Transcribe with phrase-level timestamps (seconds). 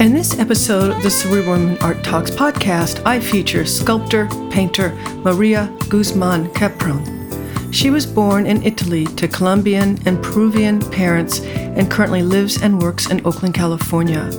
[0.00, 4.90] In this episode of the Cerebral Art Talks podcast, I feature sculptor, painter
[5.22, 7.72] Maria Guzman Capron.
[7.72, 13.08] She was born in Italy to Colombian and Peruvian parents and currently lives and works
[13.08, 14.30] in Oakland, California.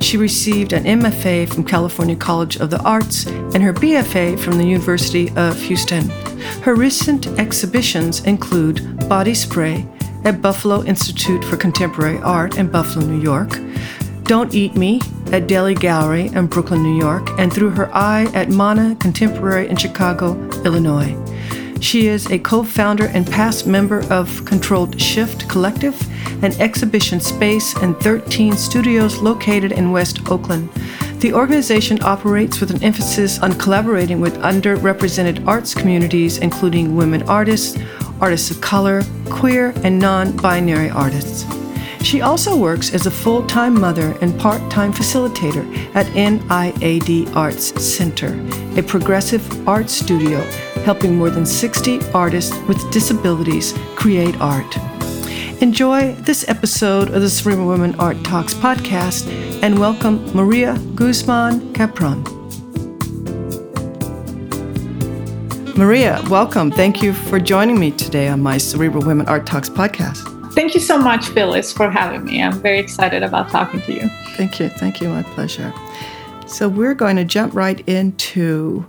[0.00, 4.66] She received an MFA from California College of the Arts and her BFA from the
[4.66, 6.10] University of Houston.
[6.60, 9.88] Her recent exhibitions include Body Spray
[10.24, 13.58] at Buffalo Institute for Contemporary Art in Buffalo, New York,
[14.24, 15.00] don't Eat Me
[15.34, 19.76] at Deli Gallery in Brooklyn, New York, and Through Her Eye at Mana Contemporary in
[19.76, 21.12] Chicago, Illinois.
[21.80, 26.00] She is a co founder and past member of Controlled Shift Collective,
[26.44, 30.70] an exhibition space and 13 studios located in West Oakland.
[31.18, 37.76] The organization operates with an emphasis on collaborating with underrepresented arts communities, including women artists,
[38.20, 41.44] artists of color, queer, and non binary artists.
[42.04, 47.82] She also works as a full time mother and part time facilitator at NIAD Arts
[47.82, 48.38] Center,
[48.78, 50.42] a progressive art studio
[50.84, 54.76] helping more than 60 artists with disabilities create art.
[55.62, 59.26] Enjoy this episode of the Cerebral Women Art Talks podcast
[59.62, 62.22] and welcome Maria Guzman Capron.
[65.74, 66.70] Maria, welcome.
[66.70, 70.33] Thank you for joining me today on my Cerebral Women Art Talks podcast.
[70.54, 72.40] Thank you so much, Phyllis, for having me.
[72.40, 74.08] I'm very excited about talking to you.
[74.36, 74.68] Thank you.
[74.68, 75.08] Thank you.
[75.08, 75.74] My pleasure.
[76.46, 78.86] So, we're going to jump right into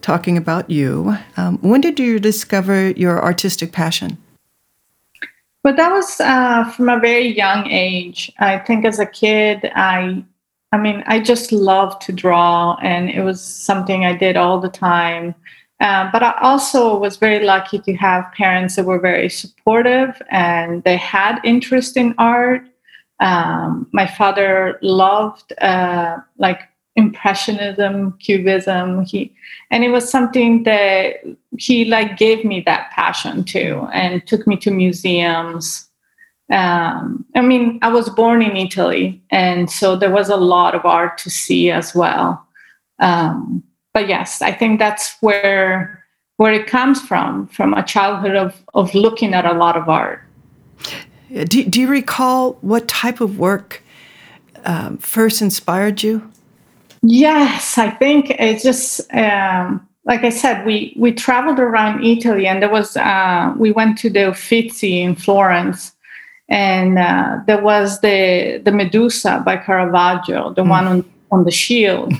[0.00, 1.16] talking about you.
[1.36, 4.18] Um, when did you discover your artistic passion?
[5.62, 8.32] Well, that was uh, from a very young age.
[8.40, 10.24] I think as a kid, I,
[10.72, 14.68] I mean, I just loved to draw, and it was something I did all the
[14.68, 15.34] time.
[15.80, 20.82] Um, but I also was very lucky to have parents that were very supportive and
[20.82, 22.62] they had interest in art.
[23.20, 26.62] Um, my father loved uh, like
[26.96, 29.04] impressionism, cubism.
[29.04, 29.32] He
[29.70, 31.22] and it was something that
[31.56, 35.88] he like gave me that passion to and took me to museums.
[36.50, 40.84] Um, I mean, I was born in Italy, and so there was a lot of
[40.84, 42.44] art to see as well.
[42.98, 43.62] Um,
[43.94, 46.04] but yes, I think that's where
[46.36, 50.22] where it comes from, from a childhood of of looking at a lot of art.
[51.30, 53.82] Do, do you recall what type of work
[54.64, 56.30] um, first inspired you?
[57.02, 62.62] Yes, I think it's just um, like I said, we we traveled around Italy, and
[62.62, 65.92] there was uh, we went to the Uffizi in Florence,
[66.48, 70.70] and uh, there was the the Medusa by Caravaggio, the mm.
[70.70, 72.12] one on, on the shield.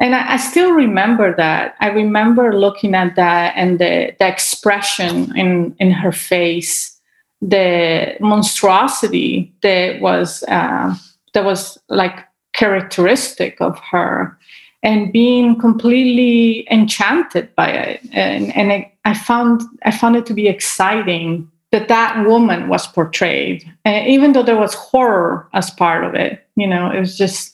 [0.00, 1.76] And I, I, still remember that.
[1.80, 6.98] I remember looking at that and the, the expression in, in her face,
[7.40, 10.94] the monstrosity that was uh,
[11.34, 14.38] that was like characteristic of her,
[14.82, 18.00] and being completely enchanted by it.
[18.12, 23.70] And, and I, found I found it to be exciting that that woman was portrayed,
[23.84, 26.40] and even though there was horror as part of it.
[26.56, 27.53] You know, it was just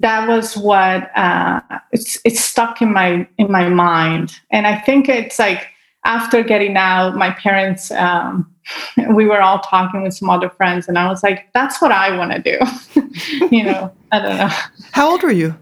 [0.00, 1.60] that was what uh,
[1.92, 4.38] it's it's stuck in my in my mind.
[4.50, 5.68] And i think it's like
[6.04, 8.50] after getting out my parents um,
[9.10, 12.16] we were all talking with some other friends and i was like that's what i
[12.16, 12.58] want to do.
[13.50, 14.50] You know i don't know.
[14.92, 15.56] How old were you?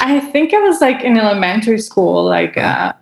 [0.00, 2.92] I think it was like in elementary school like uh,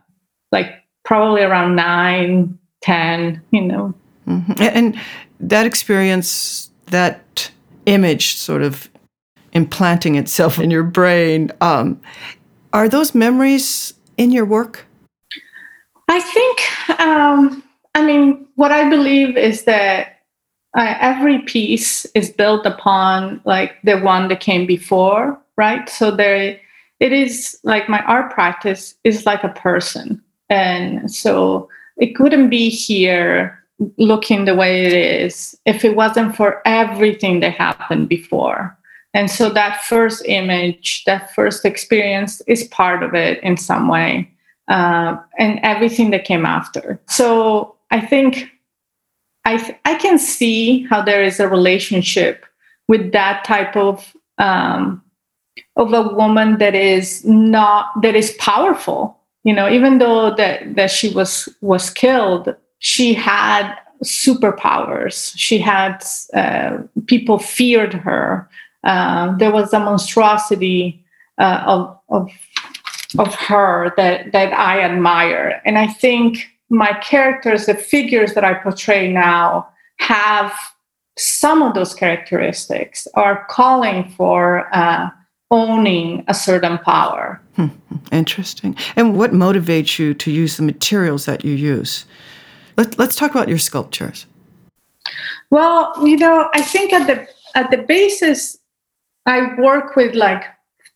[0.51, 0.73] like
[1.05, 3.95] probably around nine ten you know.
[4.27, 4.53] Mm-hmm.
[4.61, 5.01] and
[5.41, 7.51] that experience that
[7.87, 8.91] image sort of
[9.59, 11.51] implanting itself in your brain.
[11.61, 12.01] Um,
[12.73, 14.87] are those memories in your work?
[16.09, 17.63] I think, um,
[17.95, 20.21] I mean, what I believe is that
[20.79, 25.89] uh, every piece is built upon like the one that came before, right?
[25.89, 26.61] So there,
[27.01, 30.23] it is like my art practice is like a person.
[30.49, 33.59] And so it couldn't be here
[33.97, 38.78] looking the way it is if it wasn't for everything that happened before.
[39.15, 44.31] And so that first image, that first experience is part of it in some way,
[44.69, 47.01] uh, and everything that came after.
[47.09, 48.51] So I think
[49.45, 52.45] I, th- I can see how there is a relationship
[52.87, 55.03] with that type of um,
[55.77, 59.19] of a woman that is not that is powerful.
[59.45, 65.33] You know even though that that she was was killed she had superpowers.
[65.37, 68.49] She had uh, people feared her
[68.85, 71.05] uh, there was a monstrosity
[71.39, 72.31] uh, of of
[73.19, 78.55] of her that that I admire and I think my characters the figures that I
[78.55, 80.53] portray now have
[81.19, 85.11] some of those characteristics are calling for uh,
[85.51, 87.41] owning a certain power.
[87.57, 87.69] Hmm.
[88.13, 88.77] Interesting.
[88.97, 92.05] And what motivates you to use the materials that you use?
[92.77, 94.27] Let, let's talk about your sculptures.
[95.51, 98.58] Well, you know, I think at the at the basis,
[99.29, 100.45] I work with like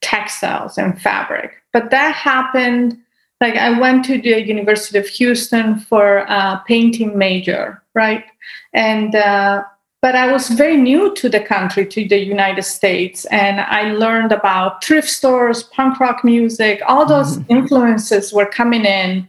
[0.00, 2.98] textiles and fabric, but that happened.
[3.40, 8.24] Like I went to the University of Houston for a painting major, right?
[8.72, 9.64] And uh,
[10.00, 14.32] but I was very new to the country, to the United States, and I learned
[14.32, 17.52] about thrift stores, punk rock music, all those mm-hmm.
[17.52, 19.28] influences were coming in.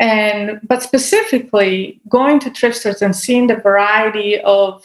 [0.00, 4.84] And but specifically going to thrift stores and seeing the variety of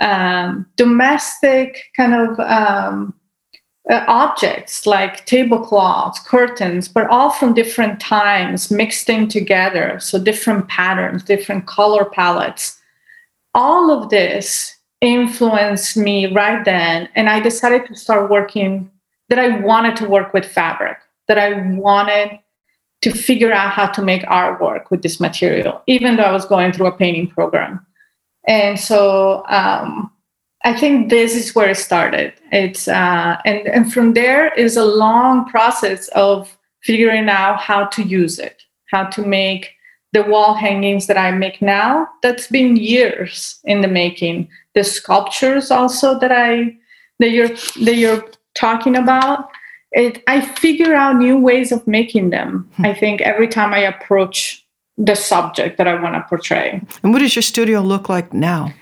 [0.00, 3.14] um, domestic kind of um,
[3.90, 9.98] uh, objects like tablecloths, curtains, but all from different times mixed in together.
[10.00, 12.80] So different patterns, different color palettes.
[13.54, 17.08] All of this influenced me right then.
[17.14, 18.90] And I decided to start working,
[19.28, 20.98] that I wanted to work with fabric,
[21.28, 22.38] that I wanted
[23.02, 26.72] to figure out how to make artwork with this material, even though I was going
[26.72, 27.85] through a painting program.
[28.46, 30.10] And so um,
[30.64, 32.32] I think this is where it started.
[32.52, 38.02] It's uh, and and from there is a long process of figuring out how to
[38.02, 39.72] use it, how to make
[40.12, 42.08] the wall hangings that I make now.
[42.22, 46.76] That's been years in the making the sculptures also that I
[47.18, 47.48] that you're
[47.84, 49.48] that you're talking about.
[49.92, 52.68] It, I figure out new ways of making them.
[52.76, 52.86] Hmm.
[52.86, 54.65] I think every time I approach
[54.98, 56.80] the subject that I want to portray.
[57.02, 58.72] And what does your studio look like now?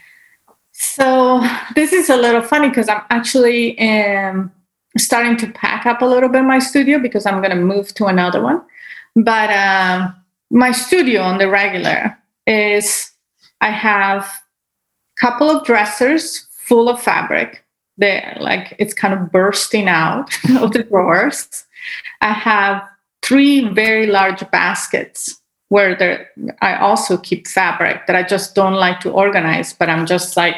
[0.73, 1.43] So
[1.75, 4.53] this is a little funny because I'm actually um,
[4.97, 8.07] starting to pack up a little bit my studio because I'm going to move to
[8.07, 8.63] another one.
[9.17, 10.15] But um,
[10.51, 12.17] my studio on the regular
[12.47, 13.13] is
[13.61, 17.65] I have a couple of dressers full of fabric.
[17.97, 21.65] They're like it's kind of bursting out of the drawers.
[22.21, 22.83] I have
[23.23, 26.31] three very large baskets where there
[26.61, 30.57] I also keep fabric that I just don't like to organize, but I'm just like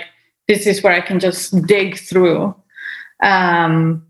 [0.49, 2.55] this is where I can just dig through.
[3.23, 4.07] Um,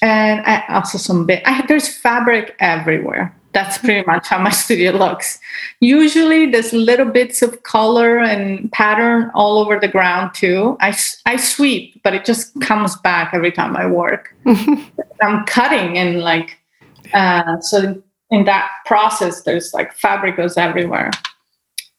[0.00, 1.42] and I also some bit.
[1.44, 5.38] I, there's fabric everywhere that's pretty much how my studio looks.
[5.80, 10.76] Usually, there's little bits of color and pattern all over the ground too.
[10.80, 10.94] I,
[11.24, 14.34] I sweep, but it just comes back every time I work.
[15.22, 16.58] I'm cutting and like,
[17.14, 21.10] uh, so in that process, there's like fabric goes everywhere.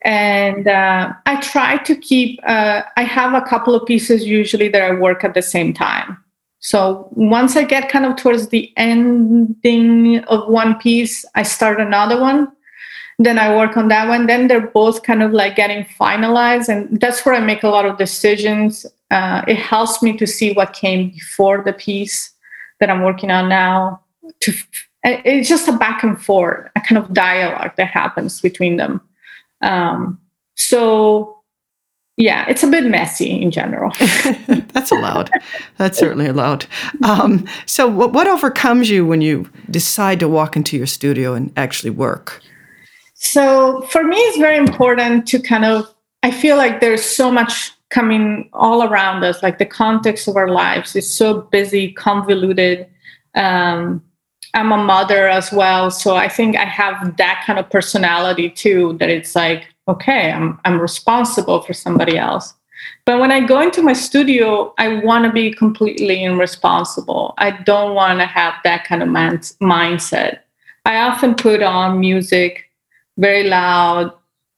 [0.04, 4.82] And uh, I try to keep, uh, I have a couple of pieces usually that
[4.82, 6.18] I work at the same time.
[6.60, 12.20] So once I get kind of towards the ending of one piece, I start another
[12.20, 12.52] one.
[13.18, 14.28] Then I work on that one.
[14.28, 16.70] Then they're both kind of like getting finalized.
[16.70, 18.86] And that's where I make a lot of decisions.
[19.10, 22.32] Uh, it helps me to see what came before the piece
[22.80, 24.02] that I'm working on now.
[24.42, 24.54] To
[25.06, 29.02] it's just a back and forth, a kind of dialogue that happens between them.
[29.62, 30.20] Um,
[30.56, 31.36] so
[32.18, 33.92] yeah, it's a bit messy in general.
[34.48, 35.30] That's allowed.
[35.78, 36.66] That's certainly allowed.
[37.04, 41.52] Um, so, what, what overcomes you when you decide to walk into your studio and
[41.58, 42.42] actually work?
[43.16, 45.94] So, for me, it's very important to kind of,
[46.24, 50.50] I feel like there's so much coming all around us, like the context of our
[50.50, 52.88] lives is so busy, convoluted.
[53.36, 54.02] Um,
[54.56, 55.92] I'm a mother as well.
[55.92, 60.60] So, I think I have that kind of personality too, that it's like, okay, I'm,
[60.66, 62.54] I'm responsible for somebody else.
[63.06, 67.34] But when I go into my studio, I want to be completely irresponsible.
[67.38, 70.40] I don't want to have that kind of man- mindset.
[70.86, 72.70] I often put on music
[73.18, 74.14] very loud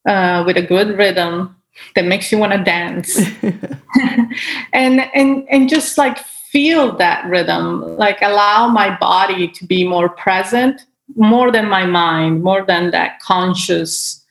[0.08, 1.56] uh, with a good rhythm
[1.96, 3.18] that makes you want to dance,
[4.74, 6.20] and and and just like
[6.52, 10.82] feel that rhythm, like allow my body to be more present,
[11.16, 14.24] more than my mind, more than that conscious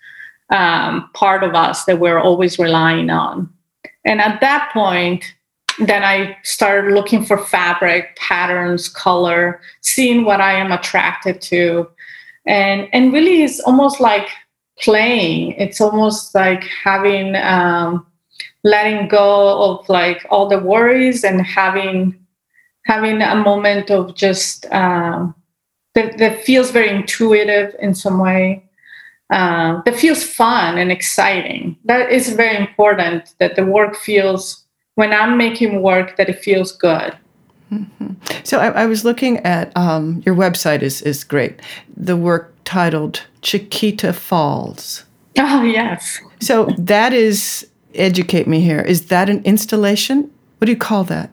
[0.50, 3.52] um, part of us that we're always relying on.
[4.04, 5.24] And at that point,
[5.78, 11.88] then I started looking for fabric, patterns, color, seeing what I am attracted to.
[12.46, 14.28] And, and really, it's almost like
[14.78, 15.52] playing.
[15.52, 18.06] It's almost like having, um,
[18.64, 22.18] letting go of like all the worries and having,
[22.84, 25.34] having a moment of just um,
[25.94, 28.66] that, that feels very intuitive in some way
[29.30, 31.76] uh, that feels fun and exciting.
[31.84, 36.72] That is very important that the work feels, when I'm making work, that it feels
[36.72, 37.16] good.
[37.72, 38.12] Mm-hmm.
[38.44, 41.60] So I, I, was looking at um, your website is is great.
[41.96, 45.04] The work titled Chiquita Falls.
[45.38, 46.18] Oh yes.
[46.40, 47.66] So that is
[47.98, 48.80] educate me here.
[48.80, 50.30] Is that an installation?
[50.58, 51.30] What do you call that?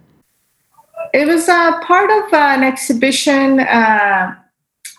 [1.13, 4.35] It was a part of an exhibition uh,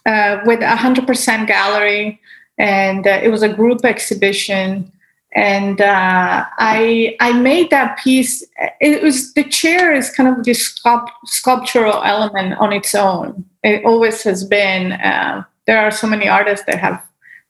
[0.06, 2.20] uh, with a hundred percent gallery
[2.58, 4.92] and uh, it was a group exhibition
[5.34, 8.44] and uh, I I made that piece.
[8.80, 13.44] It was the chair is kind of this sculpt, sculptural element on its own.
[13.64, 14.92] It always has been.
[14.92, 17.02] Uh, there are so many artists that have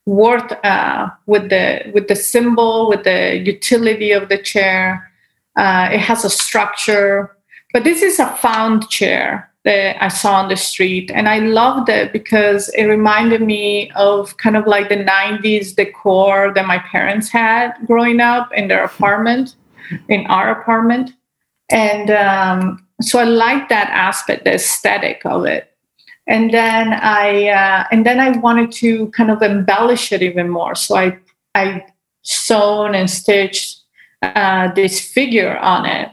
[0.06, 5.10] worked uh, with the with the symbol, with the utility of the chair.
[5.56, 7.36] Uh, it has a structure,
[7.72, 11.10] but this is a found chair that I saw on the street.
[11.12, 16.52] And I loved it because it reminded me of kind of like the 90s decor
[16.54, 19.56] that my parents had growing up in their apartment,
[20.08, 21.12] in our apartment.
[21.70, 25.73] And um, so I liked that aspect, the aesthetic of it.
[26.26, 30.74] And then I uh, and then I wanted to kind of embellish it even more.
[30.74, 31.18] So I
[31.54, 31.84] I
[32.22, 33.80] sewn and stitched
[34.22, 36.10] uh, this figure on it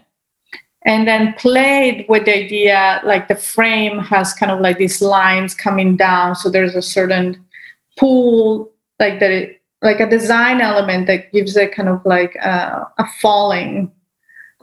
[0.84, 5.54] and then played with the idea like the frame has kind of like these lines
[5.54, 7.44] coming down so there's a certain
[7.98, 12.88] pull like that it, like a design element that gives it kind of like a,
[12.98, 13.92] a falling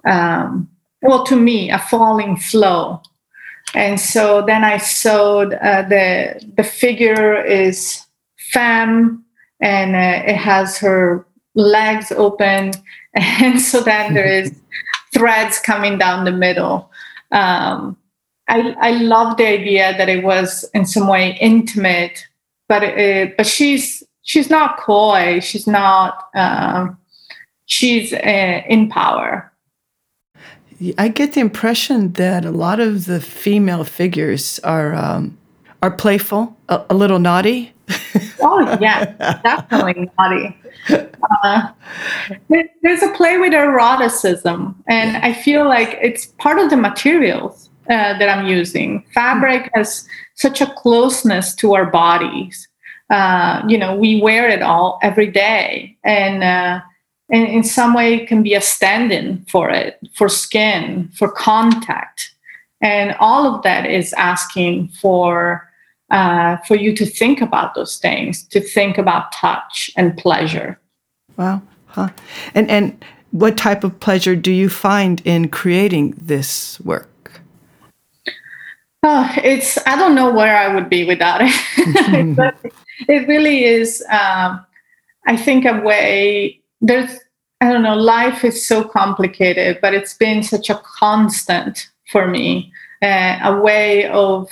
[0.05, 0.69] um,
[1.03, 3.01] well to me a falling flow
[3.75, 8.07] and so then i sewed uh, the the figure is
[8.39, 9.25] femme
[9.61, 12.73] and uh, it has her legs open
[13.15, 14.55] and so then there is
[15.13, 16.91] threads coming down the middle.
[17.33, 17.97] Um,
[18.49, 22.27] I, I love the idea that it was in some way intimate,
[22.69, 25.41] but it, but she's she's not coy.
[25.41, 26.29] She's not.
[26.35, 26.99] Um,
[27.67, 29.53] she's uh, in power.
[30.97, 35.37] I get the impression that a lot of the female figures are um,
[35.83, 37.73] are playful, a, a little naughty.
[38.41, 39.07] oh yeah,
[39.43, 40.57] definitely naughty.
[41.43, 41.69] Uh,
[42.49, 48.17] there's a play with eroticism, and I feel like it's part of the materials uh,
[48.19, 49.05] that I'm using.
[49.15, 52.69] Fabric has such a closeness to our bodies.
[53.11, 56.83] Uh, you know, we wear it all every day, and
[57.31, 62.35] and in some way can be a stand-in for it, for skin, for contact,
[62.81, 65.69] and all of that is asking for
[66.11, 70.81] uh, for you to think about those things, to think about touch and pleasure.
[71.37, 71.63] Wow.
[71.87, 72.09] Huh.
[72.55, 77.41] And and what type of pleasure do you find in creating this work?
[79.03, 82.37] Oh, it's I don't know where I would be without it.
[82.37, 82.57] but
[83.09, 84.03] it really is.
[84.11, 84.65] Um,
[85.27, 86.58] I think a way.
[86.81, 87.19] There's
[87.61, 87.97] I don't know.
[87.97, 92.73] Life is so complicated, but it's been such a constant for me.
[93.03, 94.49] Uh, a way of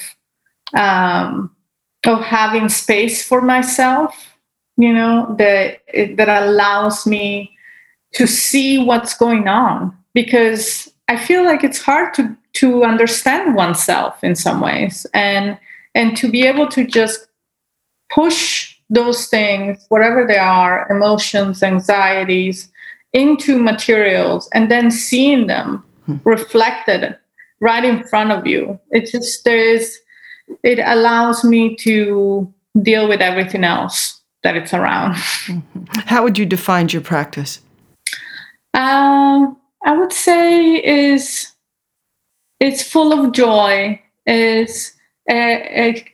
[0.75, 1.55] um,
[2.05, 4.37] of having space for myself
[4.77, 5.81] you know that
[6.17, 7.57] that allows me
[8.13, 14.23] to see what's going on because i feel like it's hard to to understand oneself
[14.23, 15.59] in some ways and
[15.95, 17.29] and to be able to just
[18.11, 22.71] push those things whatever they are emotions anxieties
[23.13, 26.17] into materials and then seeing them hmm.
[26.25, 27.17] reflected
[27.61, 29.99] right in front of you It just there's
[30.63, 32.53] it allows me to
[32.83, 35.15] deal with everything else that it's around.
[35.15, 35.85] Mm-hmm.
[36.07, 37.61] How would you define your practice?
[38.75, 41.53] Um, I would say is
[42.61, 44.01] it's full of joy.
[44.27, 44.93] Is
[45.31, 45.59] uh,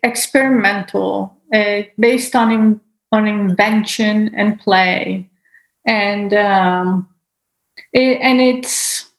[0.02, 2.80] experimental, uh, based on in,
[3.12, 5.28] on invention and play,
[5.87, 7.09] and um,
[7.92, 9.11] it, and it's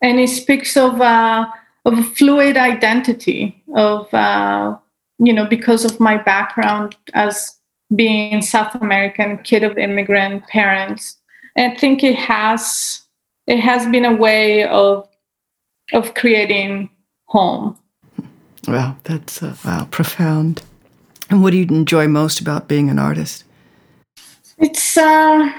[0.00, 1.00] and it speaks of.
[1.00, 1.46] Uh,
[1.84, 4.76] of a fluid identity of uh,
[5.18, 7.58] you know because of my background as
[7.94, 11.16] being South American kid of immigrant parents.
[11.56, 13.02] I think it has
[13.46, 15.08] it has been a way of
[15.92, 16.88] of creating
[17.26, 17.78] home.
[18.66, 20.62] Wow, that's uh, wow, profound.
[21.32, 23.44] And what do you enjoy most about being an artist?
[24.58, 25.50] It's, uh,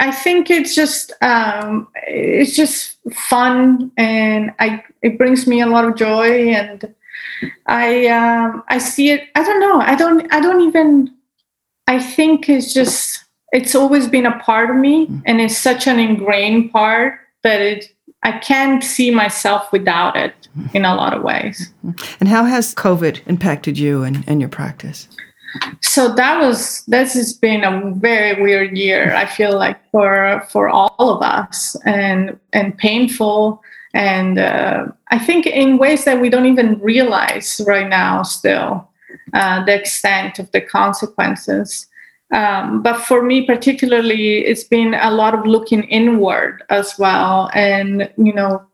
[0.00, 5.84] I think it's just, um, it's just fun, and I it brings me a lot
[5.84, 6.92] of joy, and
[7.66, 9.28] I, um, I see it.
[9.36, 9.80] I don't know.
[9.80, 10.26] I don't.
[10.34, 11.14] I don't even.
[11.86, 13.22] I think it's just.
[13.52, 15.22] It's always been a part of me, mm.
[15.24, 20.84] and it's such an ingrained part that it I can't see myself without it in
[20.84, 21.72] a lot of ways.
[22.18, 25.06] And how has COVID impacted you and, and your practice?
[25.80, 29.14] So that was this has been a very weird year.
[29.14, 33.62] I feel like for for all of us and and painful
[33.94, 38.88] and uh, I think in ways that we don't even realize right now still
[39.32, 41.86] uh, the extent of the consequences.
[42.32, 47.50] Um, but for me, particularly, it's been a lot of looking inward as well.
[47.54, 48.64] And, you know,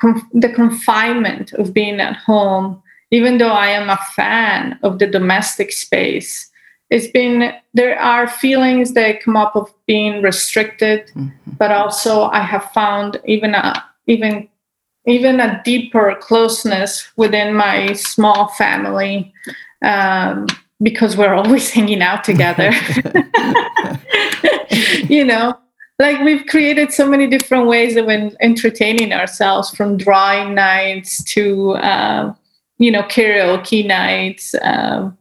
[0.00, 5.06] conf- the confinement of being at home, even though I am a fan of the
[5.06, 6.50] domestic space,
[6.88, 11.50] it's been, there are feelings that come up of being restricted, mm-hmm.
[11.58, 14.48] but also I have found even a, even
[15.06, 19.32] even a deeper closeness within my small family
[19.82, 20.46] um,
[20.82, 22.72] because we're always hanging out together.
[25.08, 25.54] you know,
[25.98, 32.34] like we've created so many different ways of entertaining ourselves from drawing nights to, uh,
[32.78, 34.54] you know, karaoke nights.
[34.62, 35.16] Um,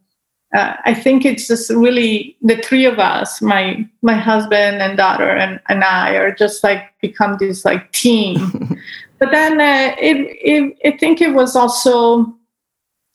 [0.53, 5.29] uh, I think it's just really the three of us, my my husband and daughter
[5.29, 8.77] and, and I are just like become this like team.
[9.19, 12.35] but then uh, it, it, I think it was also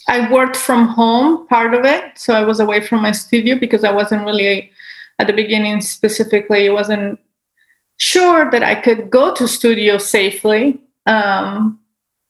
[0.08, 2.18] I worked from home part of it.
[2.18, 4.70] So I was away from my studio because I wasn't really,
[5.18, 7.18] at the beginning specifically, wasn't
[7.96, 10.80] sure that I could go to studio safely.
[11.06, 11.80] Um,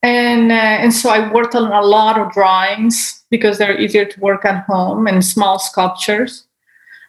[0.03, 4.21] and, uh, and so I worked on a lot of drawings because they're easier to
[4.21, 6.47] work at home and small sculptures.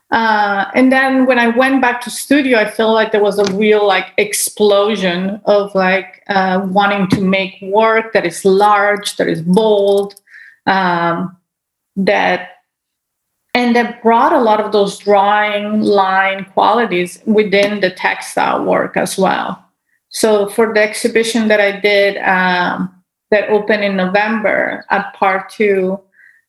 [0.09, 3.53] Uh, and then when I went back to studio, I felt like there was a
[3.53, 9.41] real like explosion of like uh, wanting to make work that is large, that is
[9.41, 10.15] bold,
[10.67, 11.35] um,
[11.95, 12.49] that
[13.55, 19.17] and that brought a lot of those drawing line qualities within the textile work as
[19.17, 19.65] well.
[20.09, 22.93] So for the exhibition that I did um,
[23.31, 25.99] that opened in November at Part Two,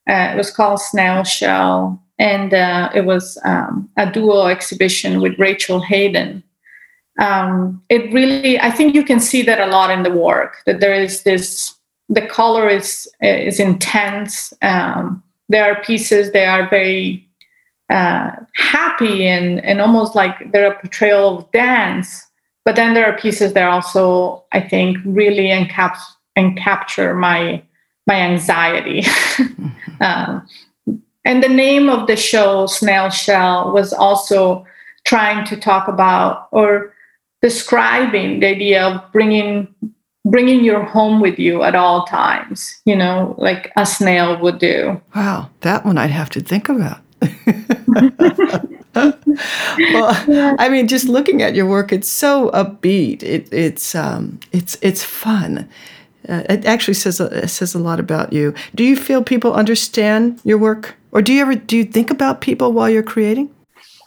[0.08, 5.38] uh, it was called Snail Shell, and uh, it was um, a duo exhibition with
[5.38, 6.42] Rachel Hayden.
[7.18, 10.58] Um, it really, I think you can see that a lot in the work.
[10.66, 11.74] That there is this
[12.08, 14.52] the color is is intense.
[14.62, 17.28] Um, there are pieces that are very
[17.90, 22.24] uh, happy and and almost like they're a portrayal of dance.
[22.64, 26.00] But then there are pieces that also I think really encaps
[26.36, 27.62] and capture my
[28.06, 29.04] my anxiety.
[30.00, 30.46] um,
[31.24, 34.64] and the name of the show, Snail Shell, was also
[35.04, 36.94] trying to talk about or
[37.42, 39.68] describing the idea of bringing
[40.24, 45.00] bringing your home with you at all times, you know, like a snail would do.
[45.14, 47.00] Wow, that one I'd have to think about.
[48.94, 50.56] well.
[50.58, 53.22] I mean, just looking at your work, it's so upbeat.
[53.22, 55.68] It, it's um, it's it's fun.
[56.28, 58.54] Uh, it actually says a, says a lot about you.
[58.74, 62.40] Do you feel people understand your work, or do you ever do you think about
[62.40, 63.50] people while you're creating?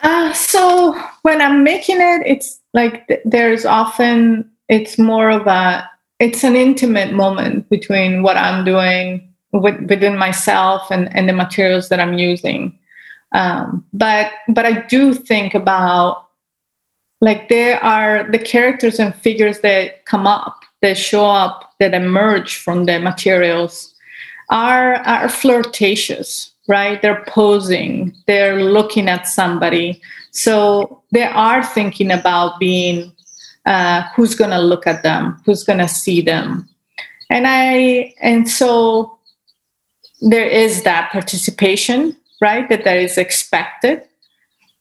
[0.04, 5.89] Uh, so when I'm making it, it's like th- there's often it's more of a
[6.22, 11.90] it's an intimate moment between what I'm doing with, within myself and, and the materials
[11.90, 12.78] that I'm using.
[13.34, 16.28] Um, but but I do think about
[17.22, 22.58] like there are the characters and figures that come up, that show up, that emerge
[22.58, 23.96] from the materials
[24.50, 27.02] are are flirtatious, right?
[27.02, 30.02] They're posing, they're looking at somebody.
[30.32, 33.12] So they are thinking about being
[33.65, 36.67] uh, who's going to look at them who's going to see them.
[37.30, 39.17] And i and so
[40.21, 44.04] there is that participation right that that is expected.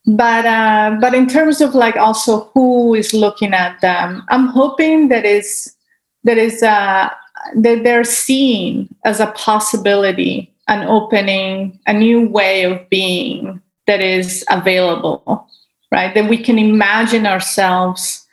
[0.06, 5.08] But uh, but in terms of like also who is looking at them i'm hoping
[5.08, 5.76] that is
[6.24, 7.10] that is uh,
[7.56, 14.42] that they're seen as a possibility an opening a new way of being that is
[14.48, 15.46] available
[15.92, 16.14] right?
[16.14, 18.26] That we can imagine ourselves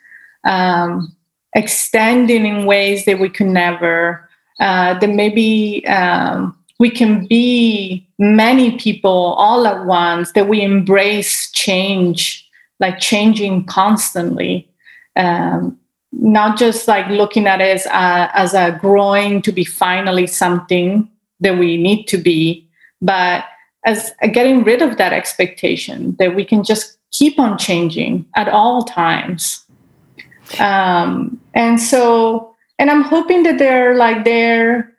[0.47, 1.15] um,
[1.53, 4.27] extending in ways that we could never,
[4.59, 11.51] uh, that maybe um, we can be many people all at once, that we embrace
[11.51, 12.47] change,
[12.79, 14.69] like changing constantly.
[15.15, 15.77] Um,
[16.11, 21.09] not just like looking at it as a, as a growing to be finally something
[21.41, 22.67] that we need to be,
[23.01, 23.43] but
[23.85, 28.83] as getting rid of that expectation that we can just keep on changing at all
[28.83, 29.66] times.
[30.59, 34.93] Um, and so, and I'm hoping that they're like there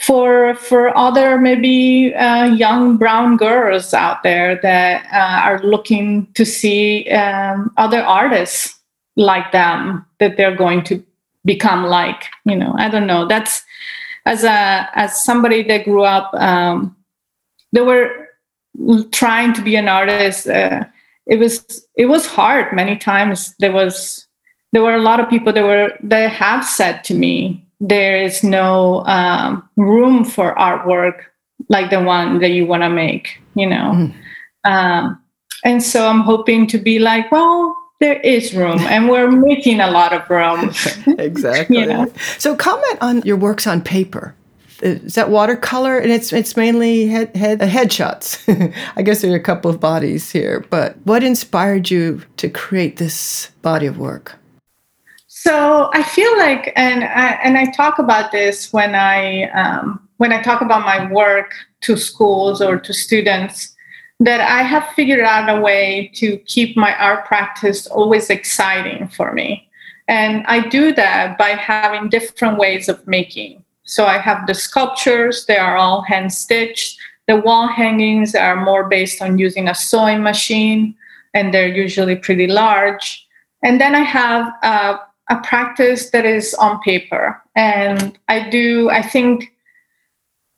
[0.00, 6.44] for for other maybe uh, young brown girls out there that uh, are looking to
[6.44, 8.78] see um, other artists
[9.16, 11.02] like them that they're going to
[11.44, 13.26] become like you know i don't know.
[13.26, 13.62] That's
[14.24, 16.94] as a as somebody that grew up um,
[17.72, 18.28] they were
[19.10, 20.84] trying to be an artist uh,
[21.28, 23.54] it was it was hard many times.
[23.58, 24.26] There was
[24.72, 28.42] there were a lot of people that were that have said to me there is
[28.42, 31.22] no um, room for artwork
[31.68, 33.92] like the one that you want to make you know?
[33.94, 34.14] Mm.
[34.64, 35.22] um,
[35.64, 39.90] and so i'm hoping to be like well there is room and we're making a
[39.90, 40.72] lot of room.
[41.18, 41.78] Exactly.
[41.78, 42.12] You know?
[42.38, 44.34] so comment on your works on paper.
[44.80, 45.98] Is that watercolor?
[45.98, 48.72] And it's it's mainly head head uh, headshots.
[48.96, 52.98] I guess there are a couple of bodies here but what inspired you to create
[52.98, 54.36] this body of work
[55.42, 60.32] so I feel like, and I, and I talk about this when I um, when
[60.32, 63.76] I talk about my work to schools or to students,
[64.18, 69.32] that I have figured out a way to keep my art practice always exciting for
[69.32, 69.70] me,
[70.08, 73.62] and I do that by having different ways of making.
[73.84, 76.98] So I have the sculptures; they are all hand stitched.
[77.28, 80.96] The wall hangings are more based on using a sewing machine,
[81.32, 83.24] and they're usually pretty large.
[83.62, 84.98] And then I have uh,
[85.30, 87.40] a practice that is on paper.
[87.54, 89.52] And I do, I think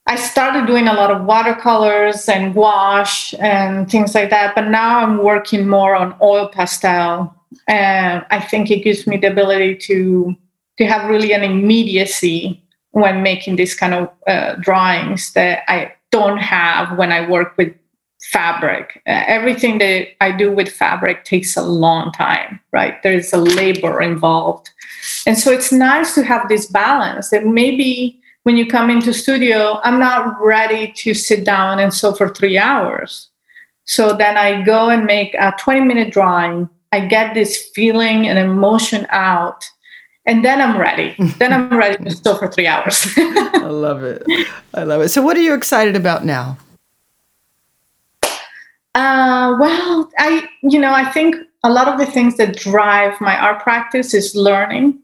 [0.07, 5.01] I started doing a lot of watercolors and wash and things like that, but now
[5.01, 7.35] I'm working more on oil pastel.
[7.69, 10.37] And I think it gives me the ability to
[10.79, 16.39] to have really an immediacy when making these kind of uh, drawings that I don't
[16.39, 17.75] have when I work with
[18.25, 19.03] fabric.
[19.07, 23.03] Uh, everything that I do with fabric takes a long time, right?
[23.03, 24.71] There's a labor involved.
[25.27, 29.81] And so it's nice to have this balance that maybe when you come into studio,
[29.85, 33.29] I'm not ready to sit down and sew for three hours.
[33.85, 36.69] So then I go and make a 20 minute drawing.
[36.93, 39.65] I get this feeling and emotion out.
[40.27, 41.15] And then I'm ready.
[41.39, 43.07] then I'm ready to sew for three hours.
[43.17, 44.23] I love it.
[44.75, 45.09] I love it.
[45.09, 46.57] So, what are you excited about now?
[48.95, 53.37] Uh, well, I, you know, I think a lot of the things that drive my
[53.39, 54.99] art practice is learning.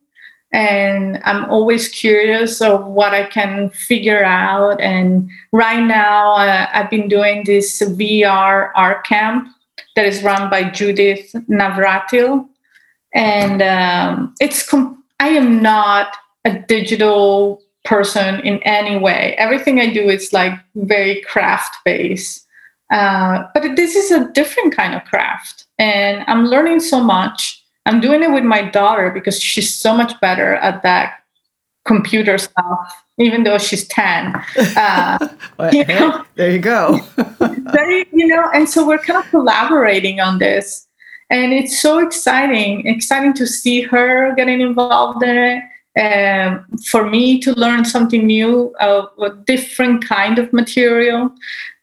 [0.52, 4.80] And I'm always curious of what I can figure out.
[4.80, 9.48] And right now, uh, I've been doing this VR art camp
[9.96, 12.48] that is run by Judith Navratil.
[13.14, 19.34] And um, it's, com- I am not a digital person in any way.
[19.38, 22.45] Everything I do is like very craft based.
[22.90, 27.62] Uh, but this is a different kind of craft, and I'm learning so much.
[27.84, 31.20] I'm doing it with my daughter because she's so much better at that
[31.86, 34.34] computer stuff, even though she's 10.
[34.76, 36.98] Uh, well, you know, there you go.
[37.72, 40.86] very, you know, and so we're kind of collaborating on this.
[41.30, 45.62] And it's so exciting, exciting to see her getting involved in it.
[45.98, 51.30] Um, for me to learn something new, uh, a different kind of material.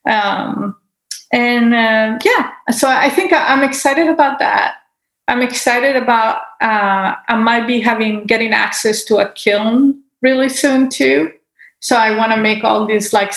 [0.07, 0.75] Um,
[1.33, 4.75] and uh, yeah so i think i'm excited about that
[5.27, 10.89] i'm excited about uh, i might be having getting access to a kiln really soon
[10.89, 11.29] too
[11.79, 13.33] so i want to make all these like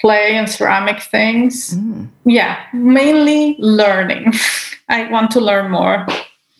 [0.00, 2.06] clay and ceramic things mm.
[2.24, 4.32] yeah mainly learning
[4.88, 6.06] i want to learn more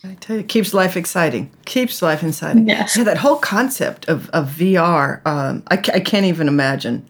[0.04, 1.48] I tell you, it keeps life exciting.
[1.64, 2.68] Keeps life exciting.
[2.68, 2.96] Yes.
[2.96, 7.08] Yeah, that whole concept of, of VR, um, I, I can't even imagine.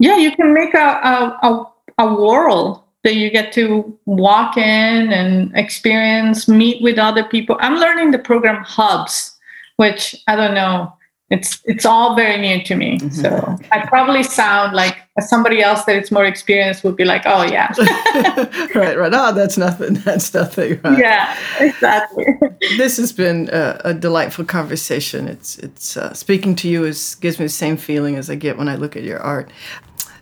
[0.00, 5.12] Yeah, you can make a, a, a, a world that you get to walk in
[5.12, 7.56] and experience, meet with other people.
[7.60, 9.32] I'm learning the program Hubs,
[9.76, 10.92] which I don't know.
[11.30, 12.98] It's it's all very new to me.
[12.98, 13.10] Mm-hmm.
[13.10, 17.44] So I probably sound like somebody else that is more experienced would be like, oh
[17.44, 17.72] yeah.
[18.74, 19.12] right, right.
[19.14, 19.94] Oh, that's nothing.
[20.04, 20.80] That's nothing.
[20.82, 20.98] Right.
[20.98, 22.26] Yeah, exactly.
[22.76, 25.28] this has been a, a, delightful conversation.
[25.28, 28.58] It's it's uh, speaking to you is gives me the same feeling as I get
[28.58, 29.52] when I look at your art.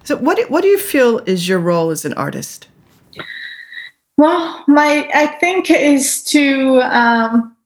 [0.05, 2.69] So, what what do you feel is your role as an artist?
[4.17, 7.57] Well, my I think is to um,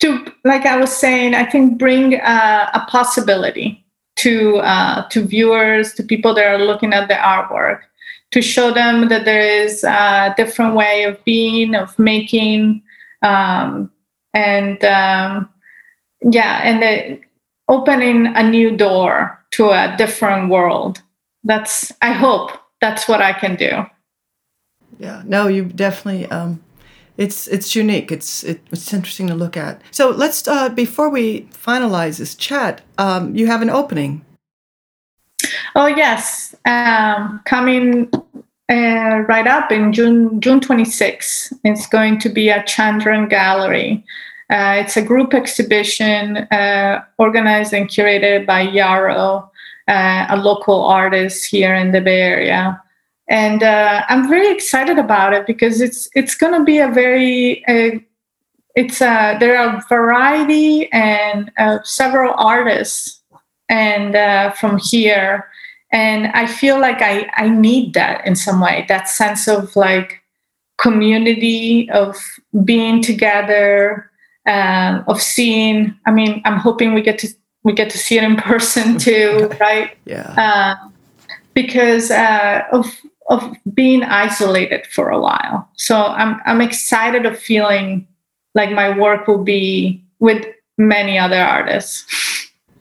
[0.00, 3.84] to like I was saying, I think bring uh, a possibility
[4.16, 7.80] to uh, to viewers, to people that are looking at the artwork,
[8.32, 12.82] to show them that there is a different way of being, of making,
[13.22, 13.90] um,
[14.34, 15.48] and um,
[16.20, 17.20] yeah, and the,
[17.68, 21.00] opening a new door to a different world.
[21.44, 22.50] That's I hope
[22.82, 23.86] that's what I can do.
[24.98, 26.26] Yeah, no, you definitely.
[26.30, 26.62] Um,
[27.16, 28.10] it's it's unique.
[28.10, 29.80] It's it, it's interesting to look at.
[29.90, 34.24] So let's uh, before we finalize this chat, um, you have an opening.
[35.76, 38.10] Oh yes, um, coming
[38.70, 41.52] uh, right up in June June 26.
[41.64, 44.04] It's going to be at Chandran Gallery.
[44.50, 49.50] Uh, it's a group exhibition uh, organized and curated by Yarrow,
[49.88, 52.80] uh, a local artist here in the Bay Area
[53.28, 57.66] and uh, I'm very excited about it because it's it's going to be a very
[57.66, 57.98] uh,
[58.74, 63.22] it's a there are variety and uh, several artists
[63.68, 65.48] and uh, from here.
[65.92, 70.22] And I feel like I I need that in some way that sense of like
[70.76, 72.16] community of
[72.64, 74.10] being together
[74.46, 77.28] um, of seeing I mean I'm hoping we get to
[77.62, 79.96] we get to see it in person too right?
[80.04, 80.76] Yeah.
[80.82, 80.92] Um,
[81.54, 82.86] because uh, of
[83.28, 85.68] of being isolated for a while.
[85.76, 88.06] So I'm I'm excited of feeling
[88.54, 90.46] like my work will be with
[90.78, 92.06] many other artists.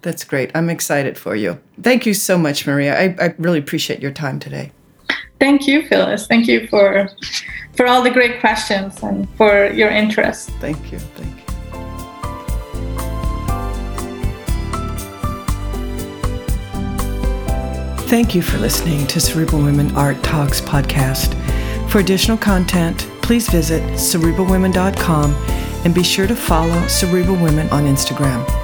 [0.01, 0.51] That's great.
[0.53, 1.60] I'm excited for you.
[1.82, 2.99] Thank you so much, Maria.
[2.99, 4.71] I, I really appreciate your time today.
[5.39, 6.27] Thank you, Phyllis.
[6.27, 7.10] Thank you for
[7.75, 10.49] for all the great questions and for your interest.
[10.60, 10.99] Thank you.
[10.99, 11.42] Thank you.
[18.07, 21.33] Thank you for listening to Cerebral Women Art Talks podcast.
[21.89, 25.33] For additional content, please visit cerebralwomen.com
[25.83, 28.62] and be sure to follow Cerebral Women on Instagram.